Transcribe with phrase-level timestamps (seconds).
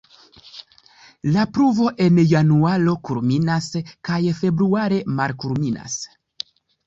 [1.35, 3.67] La pluvo en januaro kulminas
[4.09, 5.99] kaj februare malkulminas.